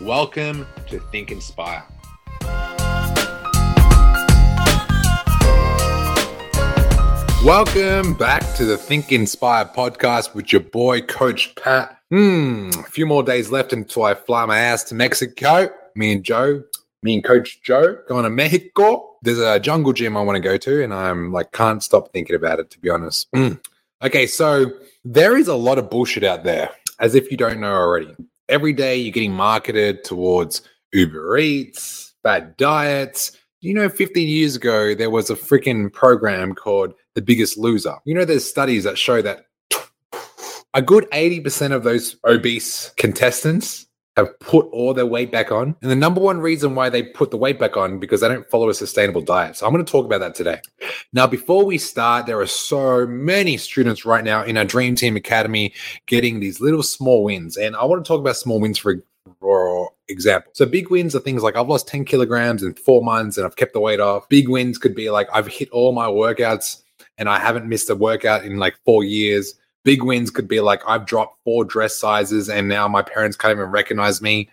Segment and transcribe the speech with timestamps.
[0.00, 1.84] Welcome to Think Inspire.
[7.44, 11.98] Welcome back to the Think Inspire podcast with your boy, Coach Pat.
[12.10, 15.70] Hmm, a few more days left until I fly my ass to Mexico.
[15.96, 16.62] Me and Joe,
[17.02, 20.58] me and Coach Joe going to Mexico there's a jungle gym I want to go
[20.58, 23.30] to, and I'm like, can't stop thinking about it, to be honest.
[23.32, 23.58] Mm.
[24.02, 24.66] Okay, so
[25.02, 28.14] there is a lot of bullshit out there, as if you don't know already.
[28.48, 30.62] Every day you're getting marketed towards
[30.92, 33.32] Uber Eats, bad diets.
[33.60, 37.96] You know, 15 years ago, there was a freaking program called The Biggest Loser.
[38.04, 39.46] You know, there's studies that show that
[40.74, 43.86] a good 80% of those obese contestants
[44.16, 45.74] have put all their weight back on.
[45.82, 48.48] And the number one reason why they put the weight back on because they don't
[48.48, 49.56] follow a sustainable diet.
[49.56, 50.60] So I'm going to talk about that today.
[51.12, 55.16] Now, before we start, there are so many students right now in our Dream Team
[55.16, 55.72] Academy
[56.06, 57.56] getting these little small wins.
[57.56, 58.96] And I want to talk about small wins for,
[59.40, 60.52] for example.
[60.54, 63.56] So big wins are things like I've lost 10 kilograms in four months and I've
[63.56, 64.28] kept the weight off.
[64.28, 66.82] Big wins could be like I've hit all my workouts
[67.18, 70.82] and I haven't missed a workout in like four years Big wins could be like
[70.86, 74.50] I've dropped four dress sizes and now my parents can't even recognize me.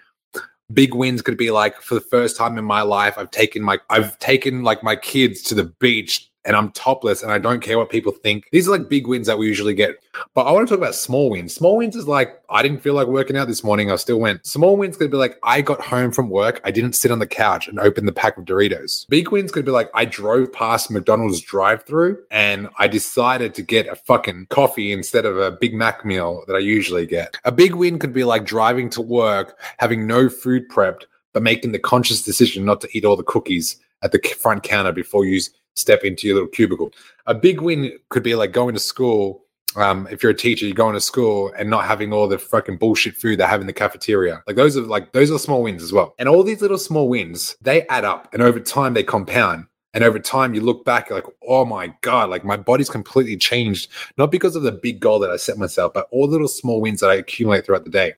[0.74, 3.80] Big wins could be like for the first time in my life, I've taken my
[3.90, 7.78] I've taken like my kids to the beach and I'm topless and I don't care
[7.78, 8.48] what people think.
[8.52, 9.96] These are like big wins that we usually get.
[10.34, 11.56] But I want to talk about small wins.
[11.56, 13.92] Small wins is like, I didn't feel like working out this morning.
[13.92, 14.46] I still went.
[14.46, 16.62] Small wins could be like, I got home from work.
[16.64, 19.08] I didn't sit on the couch and open the pack of Doritos.
[19.08, 23.62] Big wins could be like, I drove past McDonald's drive through and I decided to
[23.62, 27.38] get a fucking coffee instead of a Big Mac meal that I usually get.
[27.46, 31.72] A big win could be like driving to work, having no food prepped, but making
[31.72, 35.40] the conscious decision not to eat all the cookies at the front counter before you
[35.76, 36.92] step into your little cubicle.
[37.28, 39.44] A big win could be like going to school.
[39.78, 42.78] Um, if you're a teacher, you're going to school and not having all the fucking
[42.78, 44.44] bullshit food they have in the cafeteria.
[44.46, 46.14] Like those are like those are small wins as well.
[46.20, 49.66] And all these little small wins, they add up, and over time they compound.
[49.94, 53.90] And over time, you look back like, oh my God, like my body's completely changed,
[54.18, 56.80] not because of the big goal that I set myself, but all the little small
[56.80, 58.14] wins that I accumulate throughout the day.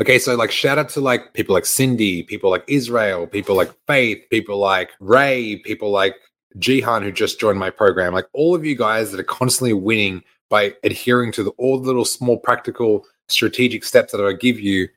[0.00, 3.72] Okay, so like shout out to like people like Cindy, people like Israel, people like
[3.86, 6.14] Faith, people like Ray, people like
[6.58, 10.22] Jihan, who just joined my program, like all of you guys that are constantly winning
[10.48, 14.88] by adhering to the, all the little small practical strategic steps that I give you,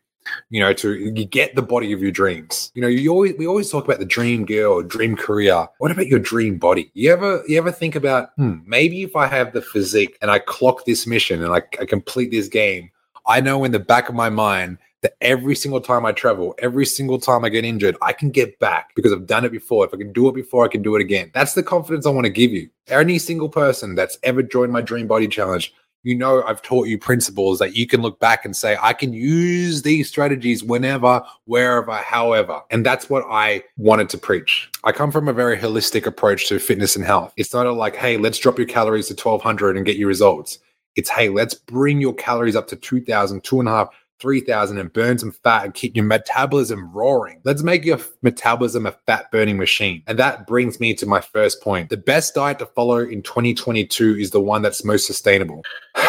[0.50, 2.72] you know, to you get the body of your dreams.
[2.74, 5.68] You know, you always we always talk about the dream girl or dream career.
[5.80, 6.92] What about your dream body?
[6.94, 10.40] You ever you ever think about hmm, maybe if I have the physique and I
[10.40, 12.92] clock this mission and I, I complete this game,
[13.28, 16.86] I know in the back of my mind that every single time I travel, every
[16.86, 19.86] single time I get injured, I can get back because I've done it before.
[19.86, 21.32] If I can do it before, I can do it again.
[21.34, 22.70] That's the confidence I want to give you.
[22.88, 25.74] Any single person that's ever joined my Dream Body Challenge,
[26.04, 29.14] you know I've taught you principles that you can look back and say, I can
[29.14, 32.62] use these strategies whenever, wherever, however.
[32.72, 34.70] And that's what I wanted to preach.
[34.84, 37.34] I come from a very holistic approach to fitness and health.
[37.38, 40.60] It's not like, hey, let's drop your calories to 1200 and get your results.
[40.96, 43.90] It's, hey, let's bring your calories up to 2000, two and a half,
[44.22, 47.42] 3000 and burn some fat and keep your metabolism roaring.
[47.44, 50.04] Let's make your metabolism a fat burning machine.
[50.08, 51.90] And that brings me to my first point.
[51.90, 55.64] The best diet to follow in 2022 is the one that's most sustainable.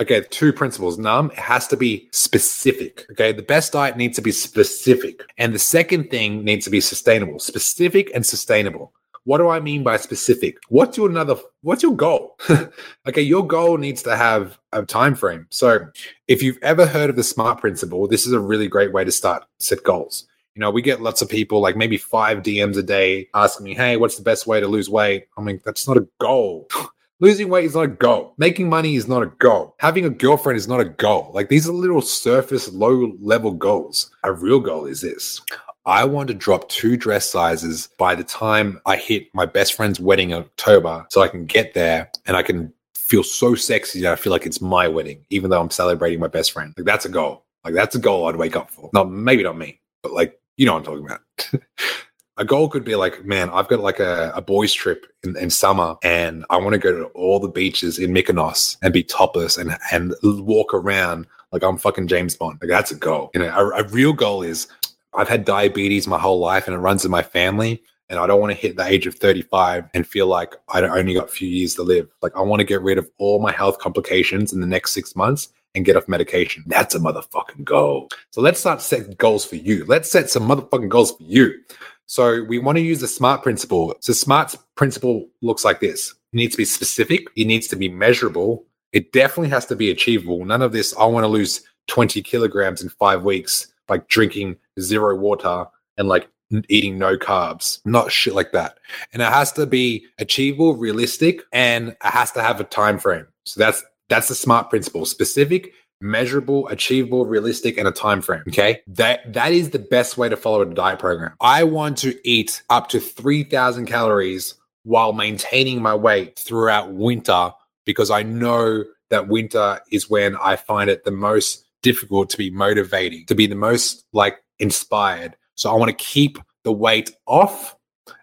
[0.00, 0.96] Okay, two principles.
[0.96, 3.04] Num, it has to be specific.
[3.10, 5.20] Okay, the best diet needs to be specific.
[5.36, 7.38] And the second thing needs to be sustainable.
[7.38, 8.94] Specific and sustainable.
[9.30, 10.58] What do I mean by specific?
[10.70, 12.36] What's your another what's your goal?
[13.06, 15.46] okay, your goal needs to have a time frame.
[15.50, 15.86] So,
[16.26, 19.12] if you've ever heard of the SMART principle, this is a really great way to
[19.12, 20.26] start set goals.
[20.56, 23.74] You know, we get lots of people like maybe 5 DMs a day asking me,
[23.76, 26.66] "Hey, what's the best way to lose weight?" I mean, that's not a goal.
[27.20, 28.34] Losing weight is not a goal.
[28.36, 29.76] Making money is not a goal.
[29.78, 31.30] Having a girlfriend is not a goal.
[31.34, 34.10] Like these are little surface, low level goals.
[34.24, 35.40] A real goal is this
[35.86, 39.98] I want to drop two dress sizes by the time I hit my best friend's
[39.98, 44.12] wedding in October so I can get there and I can feel so sexy that
[44.12, 46.74] I feel like it's my wedding, even though I'm celebrating my best friend.
[46.76, 47.44] Like that's a goal.
[47.64, 48.90] Like that's a goal I'd wake up for.
[48.92, 51.62] Not maybe not me, but like you know what I'm talking about.
[52.36, 55.50] a goal could be like, man, I've got like a, a boys trip in, in,
[55.50, 59.58] summer and I want to go to all the beaches in Mykonos and be topless
[59.58, 62.58] and and walk around like I'm fucking James Bond.
[62.60, 63.30] Like that's a goal.
[63.34, 64.68] You know, a, a real goal is
[65.14, 67.82] I've had diabetes my whole life and it runs in my family.
[68.08, 71.14] And I don't want to hit the age of 35 and feel like I only
[71.14, 72.08] got a few years to live.
[72.22, 75.14] Like, I want to get rid of all my health complications in the next six
[75.14, 76.64] months and get off medication.
[76.66, 78.08] That's a motherfucking goal.
[78.30, 79.84] So let's start setting goals for you.
[79.84, 81.60] Let's set some motherfucking goals for you.
[82.06, 83.94] So we want to use the SMART principle.
[84.00, 86.10] So SMART principle looks like this.
[86.32, 87.28] It needs to be specific.
[87.36, 88.64] It needs to be measurable.
[88.92, 90.44] It definitely has to be achievable.
[90.44, 95.16] None of this, I want to lose 20 kilograms in five weeks by drinking zero
[95.16, 95.66] water
[95.96, 96.28] and like
[96.68, 98.78] eating no carbs, not shit like that.
[99.12, 103.26] And it has to be achievable, realistic, and it has to have a time frame.
[103.44, 105.06] So that's that's the smart principle.
[105.06, 108.42] Specific, measurable, achievable, realistic, and a time frame.
[108.48, 108.80] Okay.
[108.86, 111.34] That that is the best way to follow a diet program.
[111.40, 114.54] I want to eat up to 3,000 calories
[114.84, 117.52] while maintaining my weight throughout winter
[117.84, 122.50] because I know that winter is when I find it the most difficult to be
[122.50, 125.36] motivating, to be the most like inspired.
[125.54, 127.76] So I want to keep the weight off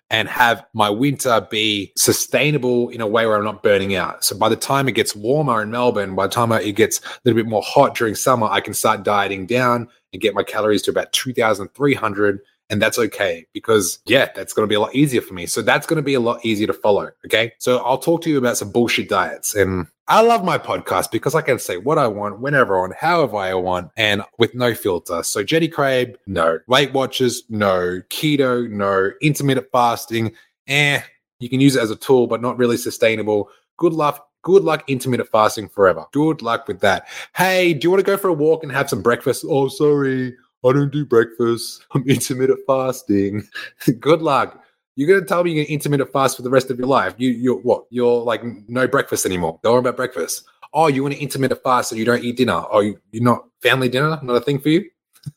[0.09, 4.23] and have my winter be sustainable in a way where I'm not burning out.
[4.23, 7.19] So by the time it gets warmer in Melbourne, by the time it gets a
[7.25, 10.81] little bit more hot during summer, I can start dieting down and get my calories
[10.83, 15.21] to about 2,300 and that's okay because yeah that's going to be a lot easier
[15.21, 17.97] for me so that's going to be a lot easier to follow okay so i'll
[17.97, 21.59] talk to you about some bullshit diets and i love my podcast because i can
[21.59, 25.43] say what i want whenever i want however i want and with no filter so
[25.43, 30.31] jenny craig no weight watchers no keto no intermittent fasting
[30.67, 31.01] eh
[31.39, 34.85] you can use it as a tool but not really sustainable good luck Good luck
[34.87, 36.05] intermittent fasting forever.
[36.13, 37.09] Good luck with that.
[37.35, 39.43] Hey, do you want to go for a walk and have some breakfast?
[39.45, 40.37] Oh, sorry.
[40.65, 41.85] I don't do breakfast.
[41.93, 43.43] I'm intermittent fasting.
[43.99, 44.63] Good luck.
[44.97, 47.13] You're gonna tell me you're gonna intermittent fast for the rest of your life.
[47.17, 47.85] You you're what?
[47.91, 49.59] You're like no breakfast anymore.
[49.61, 50.43] Don't worry about breakfast.
[50.73, 52.63] Oh, you want to intermittent fast so you don't eat dinner.
[52.71, 54.89] Oh, you, you're not family dinner, not a thing for you?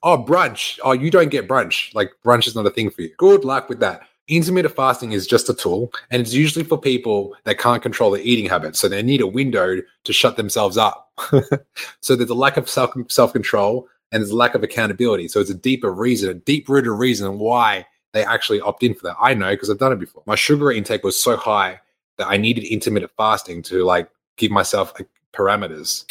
[0.03, 0.79] Oh, brunch.
[0.83, 1.95] Oh, you don't get brunch.
[1.95, 3.11] Like brunch is not a thing for you.
[3.19, 4.01] Good luck with that.
[4.29, 8.23] Intermittent fasting is just a tool, and it's usually for people that can't control their
[8.23, 8.81] eating habits.
[8.81, 11.13] So they need a window to shut themselves up.
[12.01, 15.29] so there's a lack of self self control and there's a lack of accountability.
[15.29, 19.09] So it's a deeper reason, a deep rooted reason why they actually opt in for
[19.09, 19.17] that.
[19.21, 20.23] I know because I've done it before.
[20.27, 21.81] My sugar intake was so high
[22.19, 24.93] that I needed intermittent fasting to like give myself
[25.33, 26.05] parameters.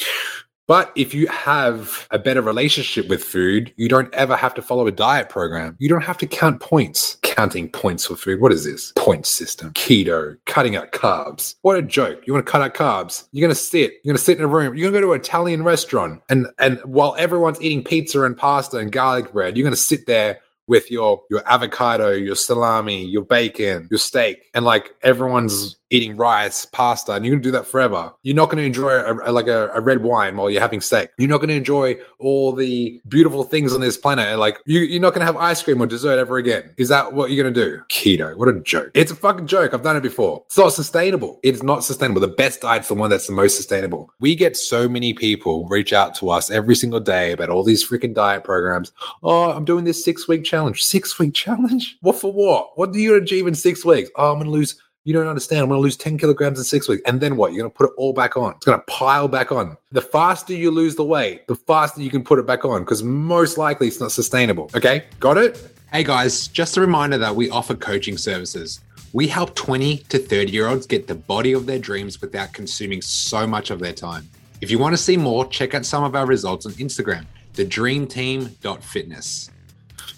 [0.70, 4.86] But if you have a better relationship with food, you don't ever have to follow
[4.86, 5.76] a diet program.
[5.80, 7.18] You don't have to count points.
[7.24, 8.40] Counting points for food.
[8.40, 8.92] What is this?
[8.96, 9.74] Point system.
[9.74, 10.38] Keto.
[10.46, 11.56] Cutting out carbs.
[11.64, 12.22] What a joke.
[12.28, 13.28] You want to cut out carbs.
[13.32, 13.94] You're going to sit.
[14.04, 14.76] You're going to sit in a room.
[14.76, 16.22] You're going to go to an Italian restaurant.
[16.30, 20.06] And, and while everyone's eating pizza and pasta and garlic bread, you're going to sit
[20.06, 26.16] there with your your avocado, your salami, your bacon, your steak, and like everyone's eating
[26.16, 28.14] rice, pasta, and you're gonna do that forever.
[28.24, 31.10] You're not gonna enjoy a, a, like a, a, red wine while you're having steak.
[31.18, 34.38] You're not gonna enjoy all the beautiful things on this planet.
[34.38, 36.74] Like you, you're not gonna have ice cream or dessert ever again.
[36.78, 37.82] Is that what you're gonna do?
[37.90, 38.36] Keto.
[38.36, 38.92] What a joke.
[38.94, 39.74] It's a fucking joke.
[39.74, 40.44] I've done it before.
[40.48, 41.40] It's not sustainable.
[41.44, 42.22] It's not sustainable.
[42.22, 44.12] The best diet's the one that's the most sustainable.
[44.20, 47.88] We get so many people reach out to us every single day about all these
[47.88, 48.92] freaking diet programs.
[49.24, 50.84] Oh, I'm doing this six week challenge.
[50.84, 51.98] Six week challenge?
[52.02, 52.78] What for what?
[52.78, 54.10] What do you achieve in six weeks?
[54.16, 55.62] Oh, I'm gonna lose you don't understand.
[55.62, 57.02] I'm going to lose 10 kilograms in six weeks.
[57.06, 57.54] And then what?
[57.54, 58.54] You're going to put it all back on.
[58.56, 59.78] It's going to pile back on.
[59.92, 63.02] The faster you lose the weight, the faster you can put it back on because
[63.04, 64.70] most likely it's not sustainable.
[64.76, 65.06] Okay.
[65.20, 65.76] Got it?
[65.92, 68.82] Hey guys, just a reminder that we offer coaching services.
[69.12, 73.02] We help 20 to 30 year olds get the body of their dreams without consuming
[73.02, 74.30] so much of their time.
[74.62, 79.50] If you want to see more, check out some of our results on Instagram, thedreamteam.fitness.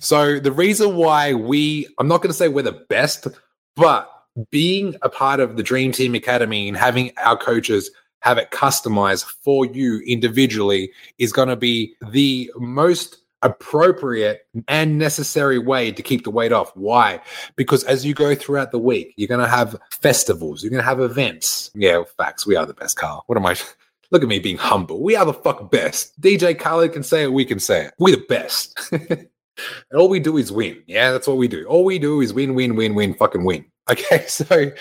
[0.01, 3.27] So, the reason why we, I'm not going to say we're the best,
[3.75, 4.10] but
[4.49, 9.25] being a part of the Dream Team Academy and having our coaches have it customized
[9.25, 16.23] for you individually is going to be the most appropriate and necessary way to keep
[16.23, 16.75] the weight off.
[16.75, 17.19] Why?
[17.55, 20.87] Because as you go throughout the week, you're going to have festivals, you're going to
[20.87, 21.71] have events.
[21.73, 22.45] Yeah, facts.
[22.45, 23.23] We are the best, Carl.
[23.27, 23.55] What am I?
[24.11, 25.01] Look at me being humble.
[25.01, 26.19] We are the fuck best.
[26.19, 27.93] DJ Khaled can say it, we can say it.
[27.97, 28.77] We're the best.
[28.91, 29.27] and
[29.95, 30.83] all we do is win.
[30.85, 31.65] Yeah, that's what we do.
[31.65, 33.65] All we do is win, win, win, win, fucking win.
[33.91, 34.71] Okay, so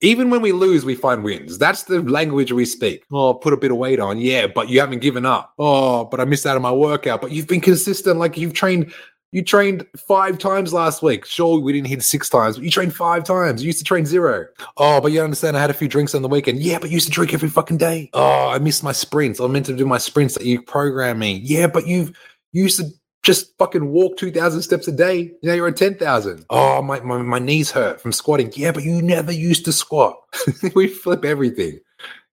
[0.00, 1.58] even when we lose, we find wins.
[1.58, 3.04] That's the language we speak.
[3.10, 4.18] Oh, put a bit of weight on.
[4.18, 5.54] Yeah, but you haven't given up.
[5.58, 7.20] Oh, but I missed out on my workout.
[7.22, 8.18] But you've been consistent.
[8.18, 8.92] Like you've trained,
[9.32, 11.24] you trained five times last week.
[11.24, 13.62] Sure, we didn't hit six times, but you trained five times.
[13.62, 14.46] You used to train zero.
[14.76, 16.60] Oh, but you understand I had a few drinks on the weekend.
[16.60, 18.10] Yeah, but you used to drink every fucking day.
[18.12, 19.40] Oh, I missed my sprints.
[19.40, 21.40] I meant to do my sprints that you program me.
[21.42, 22.10] Yeah, but you've
[22.52, 22.90] you used to
[23.24, 25.32] just fucking walk 2,000 steps a day.
[25.42, 26.44] Now you're at 10,000.
[26.50, 28.52] Oh, my, my, my knees hurt from squatting.
[28.54, 30.16] Yeah, but you never used to squat.
[30.74, 31.80] we flip everything.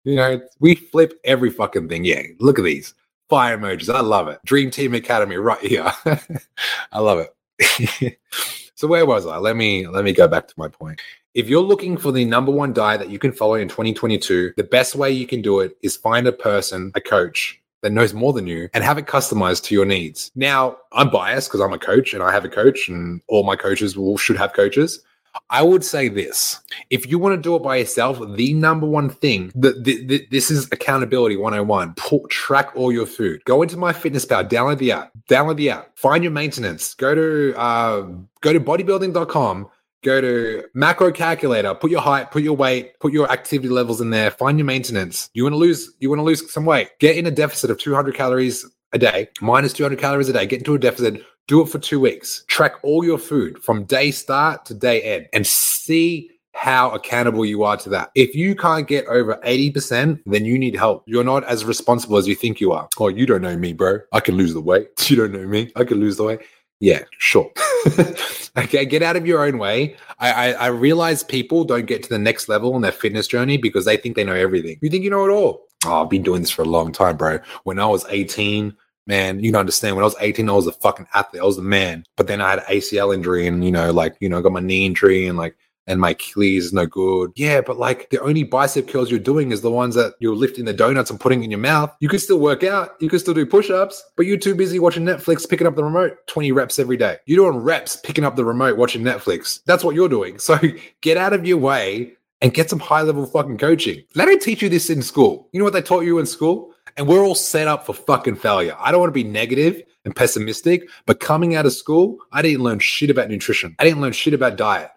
[0.04, 2.04] You know, we flip every fucking thing.
[2.04, 2.94] Yeah, look at these
[3.30, 3.94] Fire emojis.
[3.94, 4.40] I love it.
[4.44, 5.92] Dream Team Academy right here.
[6.92, 7.24] I love
[7.60, 8.18] it.
[8.74, 9.36] so where was I?
[9.36, 11.00] Let me let me go back to my point.
[11.34, 14.64] If you're looking for the number one diet that you can follow in 2022, the
[14.64, 18.32] best way you can do it is find a person, a coach that knows more
[18.32, 20.30] than you and have it customized to your needs.
[20.34, 23.56] Now, I'm biased because I'm a coach and I have a coach and all my
[23.56, 25.00] coaches will should have coaches.
[25.48, 26.60] I would say this
[26.90, 29.84] if you want to do it by yourself, the number one thing that
[30.30, 33.44] this is accountability 101 pull, track all your food.
[33.44, 38.02] Go into MyFitnessPal, download the app, download the app, find your maintenance, go to uh,
[38.40, 39.68] go to bodybuilding.com.
[40.02, 44.10] Go to macro calculator, put your height, put your weight, put your activity levels in
[44.10, 45.28] there, find your maintenance.
[45.34, 46.88] You want to lose, you want to lose some weight.
[47.00, 50.60] Get in a deficit of 200 calories a day, minus 200 calories a day, get
[50.60, 52.44] into a deficit, do it for two weeks.
[52.48, 57.62] Track all your food from day start to day end and see how accountable you
[57.62, 58.10] are to that.
[58.14, 61.04] If you can't get over 80%, then you need help.
[61.06, 62.88] You're not as responsible as you think you are.
[62.98, 63.98] Oh, you don't know me, bro.
[64.12, 64.88] I can lose the weight.
[65.10, 65.72] You don't know me.
[65.74, 66.40] I can lose the weight.
[66.80, 67.52] Yeah, sure.
[68.56, 69.96] okay, get out of your own way.
[70.18, 73.58] I, I, I realize people don't get to the next level in their fitness journey
[73.58, 74.78] because they think they know everything.
[74.80, 75.66] You think you know it all.
[75.84, 77.38] Oh, I've been doing this for a long time, bro.
[77.64, 78.74] When I was 18,
[79.06, 79.94] man, you don't understand.
[79.94, 81.42] When I was 18, I was a fucking athlete.
[81.42, 82.04] I was the man.
[82.16, 84.52] But then I had an ACL injury and, you know, like, you know, I got
[84.52, 85.56] my knee injury and like,
[85.90, 87.32] and my Achilles is no good.
[87.34, 90.64] Yeah, but like the only bicep curls you're doing is the ones that you're lifting
[90.64, 91.92] the donuts and putting in your mouth.
[91.98, 94.78] You could still work out, you could still do push ups, but you're too busy
[94.78, 97.16] watching Netflix, picking up the remote 20 reps every day.
[97.26, 99.60] You're doing reps, picking up the remote, watching Netflix.
[99.66, 100.38] That's what you're doing.
[100.50, 100.58] So
[101.00, 104.02] get out of your way and get some high level fucking coaching.
[104.16, 105.48] Let me teach you this in school.
[105.52, 106.72] You know what they taught you in school?
[106.96, 108.76] And we're all set up for fucking failure.
[108.80, 112.64] I don't want to be negative and pessimistic, but coming out of school, I didn't
[112.64, 113.76] learn shit about nutrition.
[113.78, 114.90] I didn't learn shit about diet.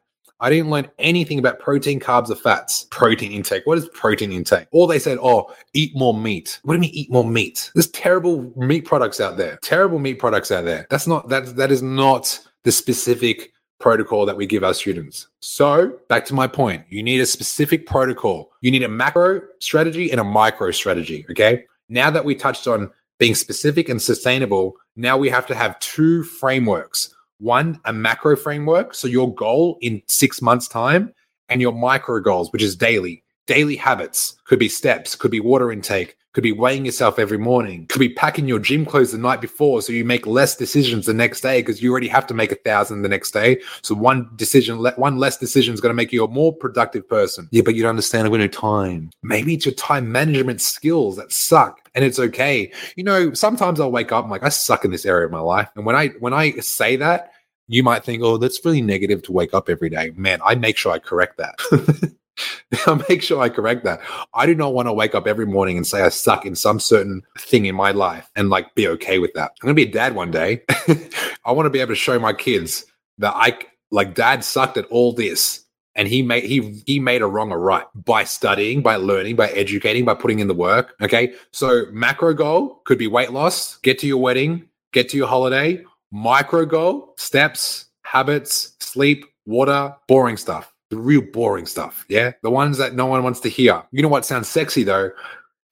[0.44, 2.86] I didn't learn anything about protein, carbs, or fats.
[2.92, 3.66] Protein intake.
[3.66, 4.68] What is protein intake?
[4.72, 6.60] All they said, oh, eat more meat.
[6.64, 7.72] What do you mean eat more meat?
[7.74, 9.58] There's terrible meat products out there.
[9.64, 10.86] Terrible meat products out there.
[10.90, 15.28] That's not that that is not the specific protocol that we give our students.
[15.40, 18.52] So, back to my point, you need a specific protocol.
[18.60, 21.26] You need a macro strategy and a micro strategy.
[21.32, 21.64] Okay.
[21.88, 26.24] Now that we touched on being specific and sustainable, now we have to have two
[26.24, 27.16] frameworks.
[27.44, 28.96] One, a macro framework.
[28.96, 31.14] So, your goal in six months' time,
[31.50, 33.24] and your micro goals, which is daily.
[33.46, 37.86] Daily habits could be steps, could be water intake, could be weighing yourself every morning,
[37.88, 41.14] could be packing your gym clothes the night before so you make less decisions the
[41.14, 43.62] next day because you already have to make a thousand the next day.
[43.82, 47.50] So one decision, one less decision is going to make you a more productive person.
[47.52, 49.12] Yeah, but you don't understand when your time.
[49.22, 52.72] Maybe it's your time management skills that suck and it's okay.
[52.96, 55.40] You know, sometimes I'll wake up, I'm like, I suck in this area of my
[55.40, 55.70] life.
[55.76, 57.32] And when I when I say that,
[57.68, 60.12] you might think, oh, that's really negative to wake up every day.
[60.16, 62.14] Man, I make sure I correct that.
[62.88, 64.02] I'll make sure I correct that.
[64.34, 66.80] I do not want to wake up every morning and say I suck in some
[66.80, 69.52] certain thing in my life and like be okay with that.
[69.62, 70.64] I'm gonna be a dad one day.
[71.46, 72.86] I want to be able to show my kids
[73.20, 73.58] that I
[73.92, 75.63] like dad sucked at all this
[75.96, 79.50] and he made he he made a wrong or right by studying, by learning, by
[79.50, 80.96] educating, by putting in the work.
[81.02, 81.34] Okay.
[81.52, 85.84] So macro goal could be weight loss, get to your wedding, get to your holiday.
[86.12, 92.06] Micro goal, steps, habits, sleep, water, boring stuff the real boring stuff.
[92.08, 92.34] Yeah.
[92.44, 93.82] The ones that no one wants to hear.
[93.92, 95.10] You know what sounds sexy though?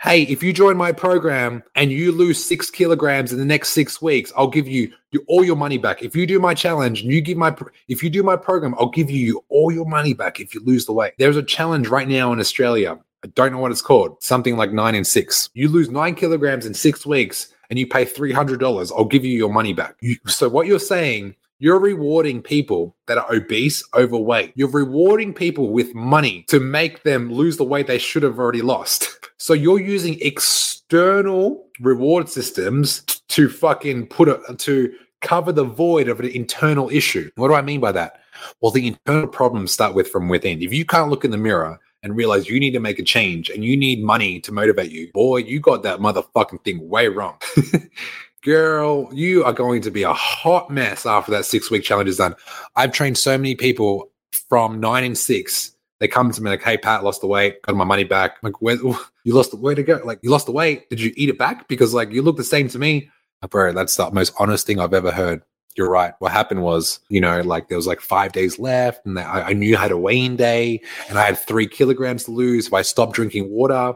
[0.02, 4.02] Hey, if you join my program and you lose six kilograms in the next six
[4.02, 4.92] weeks, I'll give you
[5.28, 6.02] all your money back.
[6.02, 7.56] If you do my challenge and you give my,
[7.88, 10.88] if you do my program, I'll give you all your money back if you lose
[10.88, 11.14] the weight.
[11.20, 12.98] There's a challenge right now in Australia.
[13.24, 14.18] I don't know what it's called.
[14.24, 15.52] Something like nine and six.
[15.54, 18.92] You lose nine kilograms in six weeks and you pay $300.
[18.92, 19.98] I'll give you your money back.
[20.02, 24.52] You, so what you're saying you're rewarding people that are obese, overweight.
[24.56, 28.64] You're rewarding people with money to make them lose the weight they should have already
[28.64, 29.10] lost.
[29.42, 36.20] So you're using external reward systems to fucking put it to cover the void of
[36.20, 37.32] an internal issue.
[37.38, 38.20] What do I mean by that?
[38.62, 40.62] Well, the internal problems start with from within.
[40.62, 43.50] If you can't look in the mirror and realize you need to make a change
[43.50, 47.42] and you need money to motivate you, boy, you got that motherfucking thing way wrong.
[48.44, 52.18] girl, you are going to be a hot mess after that six week challenge is
[52.18, 52.36] done.
[52.76, 54.12] I've trained so many people
[54.50, 55.76] from nine and six.
[56.02, 58.52] They come to me like, "Hey, Pat, lost the weight, got my money back." I'm
[58.52, 58.76] like, where
[59.24, 60.02] you lost the way to go?
[60.04, 60.90] Like, you lost the weight?
[60.90, 61.70] Did you eat it back?
[61.70, 63.10] Because like you look the same to me.
[63.50, 65.42] Bro, that's the most honest thing I've ever heard
[65.76, 66.14] you're right.
[66.20, 69.54] What happened was, you know, like there was like five days left, and I, I,
[69.54, 72.68] knew I had a weigh-in day, and I had three kilograms to lose.
[72.68, 73.94] If I stopped drinking water,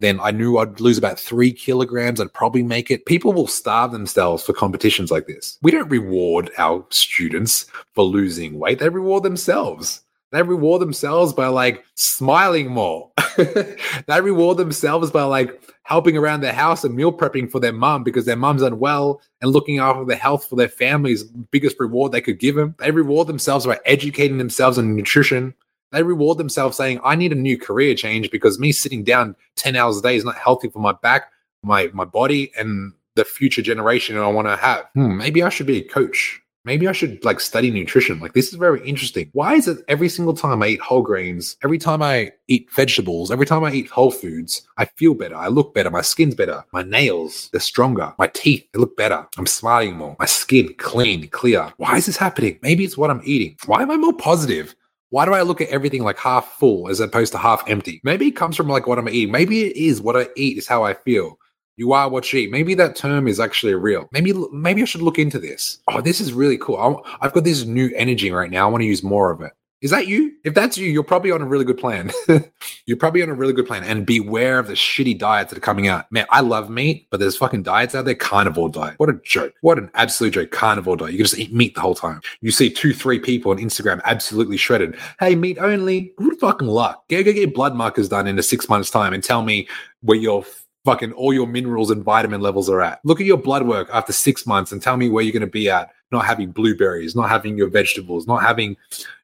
[0.00, 2.20] then I knew I'd lose about three kilograms.
[2.20, 3.06] I'd probably make it.
[3.06, 5.58] People will starve themselves for competitions like this.
[5.62, 10.02] We don't reward our students for losing weight; they reward themselves.
[10.36, 13.10] They reward themselves by like smiling more.
[13.38, 18.04] they reward themselves by like helping around their house and meal prepping for their mum
[18.04, 22.20] because their mum's unwell and looking after the health for their family's biggest reward they
[22.20, 22.74] could give them.
[22.78, 25.54] They reward themselves by educating themselves on nutrition.
[25.92, 29.74] They reward themselves saying, I need a new career change because me sitting down 10
[29.74, 33.62] hours a day is not healthy for my back, my my body, and the future
[33.62, 34.84] generation I want to have.
[34.92, 38.18] Hmm, maybe I should be a coach maybe I should like study nutrition.
[38.18, 39.30] Like this is very interesting.
[39.32, 43.30] Why is it every single time I eat whole grains, every time I eat vegetables,
[43.30, 46.64] every time I eat whole foods, I feel better, I look better, my skin's better,
[46.72, 51.28] my nails, they're stronger, my teeth, they look better, I'm smiling more, my skin clean,
[51.28, 51.72] clear.
[51.78, 52.58] Why is this happening?
[52.62, 53.56] Maybe it's what I'm eating.
[53.66, 54.74] Why am I more positive?
[55.10, 58.00] Why do I look at everything like half full as opposed to half empty?
[58.02, 59.30] Maybe it comes from like what I'm eating.
[59.30, 61.38] Maybe it is what I eat is how I feel.
[61.76, 62.50] You are what eat.
[62.50, 64.08] Maybe that term is actually real.
[64.10, 65.78] Maybe maybe I should look into this.
[65.88, 67.04] Oh, this is really cool.
[67.20, 68.66] i have got this new energy right now.
[68.66, 69.52] I want to use more of it.
[69.82, 70.32] Is that you?
[70.42, 72.10] If that's you, you're probably on a really good plan.
[72.86, 73.84] you're probably on a really good plan.
[73.84, 76.10] And beware of the shitty diets that are coming out.
[76.10, 78.14] Man, I love meat, but there's fucking diets out there.
[78.14, 78.94] Carnivore diet.
[78.96, 79.52] What a joke.
[79.60, 80.50] What an absolute joke.
[80.50, 81.12] Carnivore diet.
[81.12, 82.22] You can just eat meat the whole time.
[82.40, 84.96] You see two, three people on Instagram absolutely shredded.
[85.20, 86.14] Hey, meat only.
[86.16, 87.06] Good fucking luck.
[87.10, 89.68] Go, go get blood markers done in a six months time and tell me
[90.00, 90.44] where you're
[90.86, 93.00] fucking all your minerals and vitamin levels are at.
[93.04, 95.46] Look at your blood work after six months and tell me where you're going to
[95.46, 95.90] be at.
[96.12, 98.76] Not having blueberries, not having your vegetables, not having,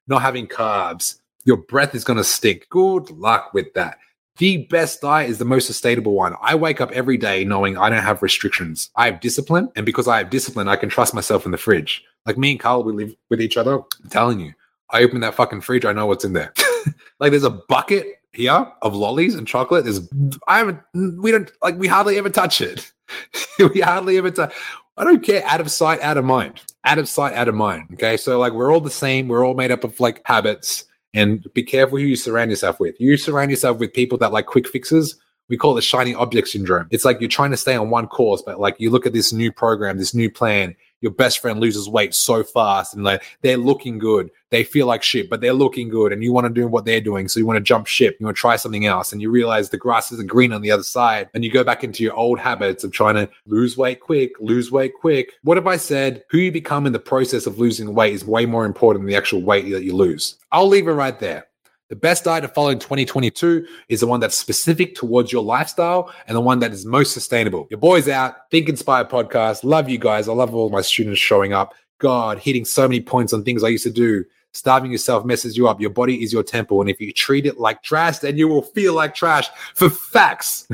[0.09, 1.21] not having carbs.
[1.45, 2.66] Your breath is going to stink.
[2.69, 3.99] Good luck with that.
[4.38, 6.35] The best diet is the most sustainable one.
[6.42, 8.90] I wake up every day knowing I don't have restrictions.
[8.97, 12.02] I have discipline, and because I have discipline, I can trust myself in the fridge.
[12.26, 13.75] Like me and Carl, we live with each other.
[13.75, 14.52] I'm telling you,
[14.90, 16.52] I open that fucking fridge, I know what's in there.
[17.21, 20.09] like there's a bucket here of lollies and chocolate is
[20.49, 22.93] I haven't we don't like we hardly ever touch it.
[23.75, 24.55] we hardly ever touch
[24.97, 26.61] I don't care out of sight, out of mind.
[26.85, 27.89] Out of sight, out of mind.
[27.95, 28.17] Okay.
[28.17, 29.29] So like we're all the same.
[29.29, 30.85] We're all made up of like habits.
[31.15, 32.99] And be careful who you surround yourself with.
[32.99, 35.17] You surround yourself with people that like quick fixes.
[35.49, 36.89] We call it shiny object syndrome.
[36.91, 39.33] It's like you're trying to stay on one course, but like you look at this
[39.33, 43.59] new program, this new plan, your best friend loses weight so fast and like they're
[43.59, 44.30] looking good.
[44.50, 47.00] They feel like shit, but they're looking good and you want to do what they're
[47.00, 47.29] doing.
[47.29, 49.68] So you want to jump ship, you want to try something else and you realize
[49.68, 52.38] the grass isn't green on the other side and you go back into your old
[52.38, 55.33] habits of trying to lose weight quick, lose weight quick.
[55.42, 58.46] What if I said who you become in the process of losing weight is way
[58.46, 60.37] more important than the actual weight that you lose?
[60.53, 61.46] I'll leave it right there.
[61.92, 66.11] The best diet to follow in 2022 is the one that's specific towards your lifestyle
[66.26, 67.66] and the one that is most sustainable.
[67.68, 68.50] Your boy's out.
[68.50, 69.62] Think Inspired podcast.
[69.62, 70.26] Love you guys.
[70.26, 71.74] I love all my students showing up.
[71.98, 74.24] God, hitting so many points on things I used to do.
[74.55, 75.83] Starving yourself messes you up.
[75.83, 76.81] Your body is your temple.
[76.81, 80.66] And if you treat it like trash, then you will feel like trash for facts.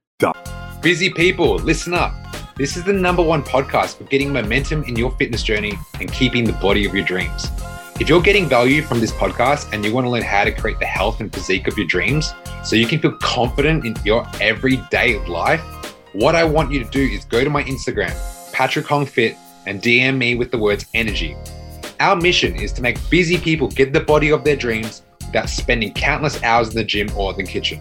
[0.80, 2.14] Busy people, listen up.
[2.56, 6.44] This is the number one podcast for getting momentum in your fitness journey and keeping
[6.44, 7.50] the body of your dreams.
[8.00, 10.80] If you're getting value from this podcast and you want to learn how to create
[10.80, 15.24] the health and physique of your dreams so you can feel confident in your everyday
[15.28, 15.60] life,
[16.12, 18.12] what I want you to do is go to my Instagram,
[18.52, 21.36] Patrick Hong Fit, and DM me with the words energy.
[22.00, 25.94] Our mission is to make busy people get the body of their dreams without spending
[25.94, 27.80] countless hours in the gym or the kitchen.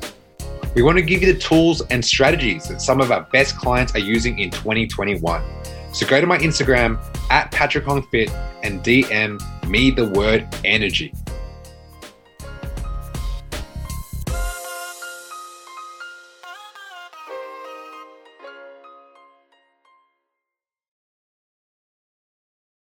[0.76, 3.96] We want to give you the tools and strategies that some of our best clients
[3.96, 5.44] are using in 2021.
[5.94, 8.32] So go to my Instagram at Patrick Hong Fit
[8.64, 11.14] and DM me the word energy.